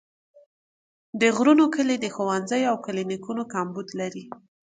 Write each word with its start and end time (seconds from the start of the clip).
د 1.21 1.23
غرونو 1.35 1.65
کلي 1.75 1.95
د 1.99 2.05
ښوونځیو 2.15 2.69
او 2.71 2.77
کلینیکونو 2.85 3.43
کمبود 3.53 3.87
لري. 3.99 4.23